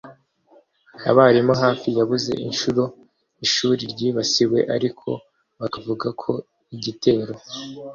Abarimu 1.09 1.53
hafi 1.63 1.87
yabuze 1.97 2.31
inshuro 2.45 2.45
inshuro 2.45 2.83
ishuri 3.45 3.81
ryibasiwe 3.93 4.59
ariko 4.75 5.09
bakavuga 5.59 6.07
ko 6.21 6.31
igitero 6.75 7.33